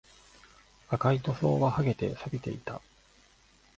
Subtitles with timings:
[0.89, 2.81] 赤い塗装は剥げて、錆びていた